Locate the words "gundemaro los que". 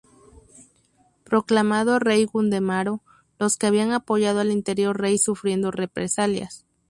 2.25-3.67